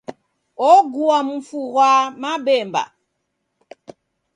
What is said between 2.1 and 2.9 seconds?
mabemba.